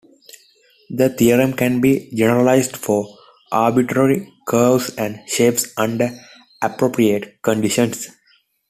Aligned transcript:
The 0.89 1.09
theorem 1.11 1.53
can 1.53 1.79
be 1.79 2.09
generalized 2.11 2.75
for 2.75 3.05
arbitrary 3.51 4.33
curves 4.47 4.89
and 4.95 5.19
shapes, 5.29 5.71
under 5.77 6.09
appropriate 6.59 7.39
conditions. 7.43 8.07